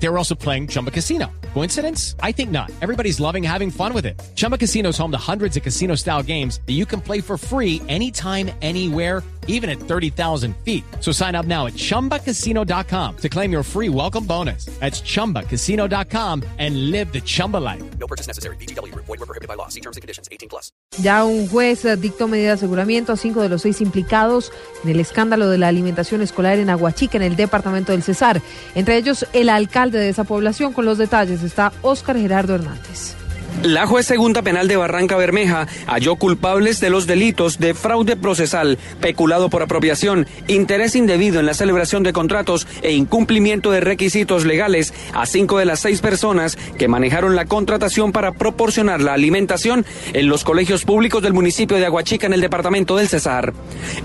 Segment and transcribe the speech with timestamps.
[0.00, 1.26] They were also playing Chumba Casino.
[1.54, 2.14] Coincidence?
[2.22, 2.70] I think not.
[2.80, 4.20] Everybody's loving having fun with it.
[4.36, 7.36] Chumba Casino is home to hundreds of casino style games that you can play for
[7.36, 10.84] free anytime, anywhere, even at 30,000 feet.
[11.00, 14.66] So sign up now at chumbacasino.com to claim your free welcome bonus.
[14.78, 17.82] That's chumbacasino.com and live the Chumba life.
[17.98, 18.56] No purchase necessary.
[18.56, 18.94] BGW.
[18.94, 19.68] Void were prohibited by law.
[19.68, 20.28] See terms and conditions.
[20.30, 20.70] 18 plus.
[21.02, 24.52] Ya un juez eh, dictó medida de aseguramiento a cinco de los seis implicados
[24.84, 28.42] en el escándalo de la alimentación escolar en Aguachica, en el departamento del Cesar.
[28.74, 30.72] Entre ellos, el alcalde de esa población.
[30.72, 33.16] Con los detalles está Óscar Gerardo Hernández.
[33.62, 38.78] La juez segunda penal de Barranca Bermeja halló culpables de los delitos de fraude procesal,
[39.00, 44.94] peculado por apropiación, interés indebido en la celebración de contratos e incumplimiento de requisitos legales
[45.12, 50.28] a cinco de las seis personas que manejaron la contratación para proporcionar la alimentación en
[50.28, 53.52] los colegios públicos del municipio de Aguachica en el departamento del Cesar.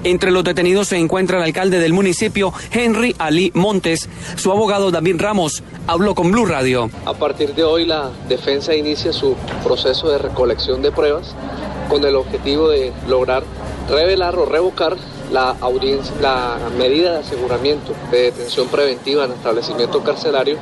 [0.04, 4.10] Entre los detenidos se encuentra el alcalde del municipio, Henry Ali Montes.
[4.36, 6.90] Su abogado David Ramos habló con Blue Radio.
[7.06, 9.33] A partir de hoy la defensa inicia su
[9.64, 11.36] proceso de recolección de pruebas
[11.90, 13.44] con el objetivo de lograr
[13.90, 14.96] revelar o revocar
[15.32, 20.58] la, audiencia, la medida de aseguramiento de detención preventiva en establecimiento carcelario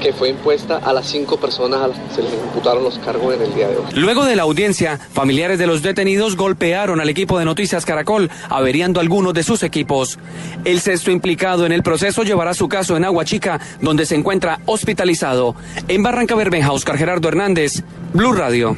[0.00, 3.34] que fue impuesta a las cinco personas a las que se les imputaron los cargos
[3.34, 3.84] en el día de hoy.
[3.94, 9.00] Luego de la audiencia, familiares de los detenidos golpearon al equipo de Noticias Caracol, averiando
[9.00, 10.18] algunos de sus equipos.
[10.64, 15.54] El sexto implicado en el proceso llevará su caso en Aguachica, donde se encuentra hospitalizado.
[15.88, 18.76] En Barranca Bermeja, Oscar Gerardo Hernández, Blue Radio.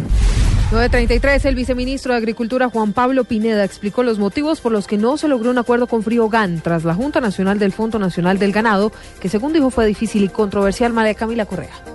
[0.71, 5.17] 933, el viceministro de Agricultura Juan Pablo Pineda explicó los motivos por los que no
[5.17, 8.93] se logró un acuerdo con Friogan tras la Junta Nacional del Fondo Nacional del Ganado,
[9.21, 10.93] que según dijo fue difícil y controversial.
[10.93, 11.90] María Camila Correa.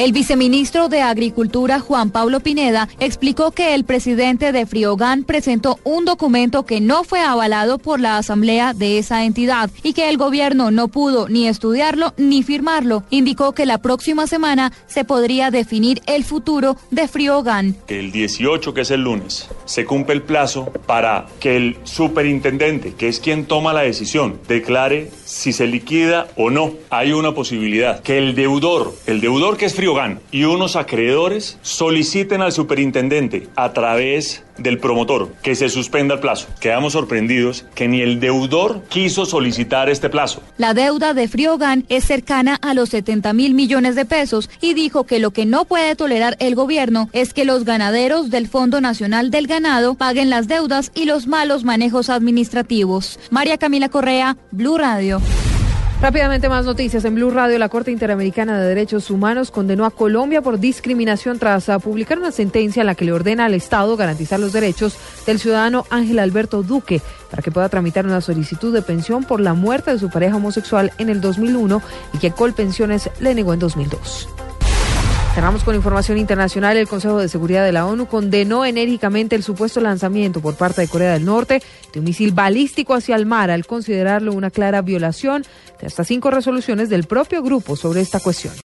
[0.00, 6.06] El viceministro de Agricultura, Juan Pablo Pineda, explicó que el presidente de Friogan presentó un
[6.06, 10.70] documento que no fue avalado por la asamblea de esa entidad y que el gobierno
[10.70, 13.02] no pudo ni estudiarlo ni firmarlo.
[13.10, 17.76] Indicó que la próxima semana se podría definir el futuro de Friogan.
[17.86, 23.08] El 18, que es el lunes, se cumple el plazo para que el superintendente, que
[23.08, 26.72] es quien toma la decisión, declare si se liquida o no.
[26.88, 32.42] Hay una posibilidad que el deudor, el deudor que es Friogan, y unos acreedores soliciten
[32.42, 36.46] al superintendente a través del promotor que se suspenda el plazo.
[36.60, 40.42] Quedamos sorprendidos que ni el deudor quiso solicitar este plazo.
[40.58, 45.06] La deuda de Friogan es cercana a los 70 mil millones de pesos y dijo
[45.06, 49.32] que lo que no puede tolerar el gobierno es que los ganaderos del Fondo Nacional
[49.32, 53.18] del Ganado paguen las deudas y los malos manejos administrativos.
[53.30, 55.20] María Camila Correa, Blue Radio.
[56.00, 57.04] Rápidamente más noticias.
[57.04, 61.66] En Blue Radio, la Corte Interamericana de Derechos Humanos condenó a Colombia por discriminación tras
[61.82, 64.96] publicar una sentencia en la que le ordena al Estado garantizar los derechos
[65.26, 69.52] del ciudadano Ángel Alberto Duque para que pueda tramitar una solicitud de pensión por la
[69.52, 71.82] muerte de su pareja homosexual en el 2001
[72.14, 74.49] y que Colpensiones le negó en 2002.
[75.34, 76.76] Cerramos con información internacional.
[76.76, 80.88] El Consejo de Seguridad de la ONU condenó enérgicamente el supuesto lanzamiento por parte de
[80.88, 85.44] Corea del Norte de un misil balístico hacia el mar al considerarlo una clara violación
[85.80, 88.52] de hasta cinco resoluciones del propio grupo sobre esta cuestión.